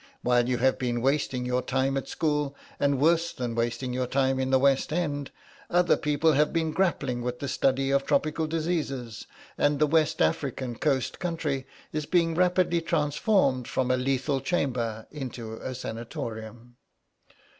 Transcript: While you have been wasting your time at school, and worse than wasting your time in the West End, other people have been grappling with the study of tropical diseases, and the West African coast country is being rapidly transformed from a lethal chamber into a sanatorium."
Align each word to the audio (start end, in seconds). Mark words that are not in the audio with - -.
While 0.23 0.49
you 0.49 0.57
have 0.57 0.79
been 0.79 1.03
wasting 1.03 1.45
your 1.45 1.61
time 1.61 1.95
at 1.95 2.07
school, 2.07 2.55
and 2.79 2.99
worse 2.99 3.31
than 3.33 3.53
wasting 3.53 3.93
your 3.93 4.07
time 4.07 4.39
in 4.39 4.49
the 4.49 4.57
West 4.57 4.91
End, 4.91 5.29
other 5.69 5.95
people 5.95 6.33
have 6.33 6.51
been 6.51 6.71
grappling 6.71 7.21
with 7.21 7.37
the 7.37 7.47
study 7.47 7.91
of 7.91 8.03
tropical 8.07 8.47
diseases, 8.47 9.27
and 9.59 9.77
the 9.77 9.85
West 9.85 10.19
African 10.19 10.75
coast 10.75 11.19
country 11.19 11.67
is 11.93 12.07
being 12.07 12.33
rapidly 12.33 12.81
transformed 12.81 13.67
from 13.67 13.91
a 13.91 13.95
lethal 13.97 14.41
chamber 14.41 15.05
into 15.11 15.53
a 15.57 15.75
sanatorium." 15.75 16.77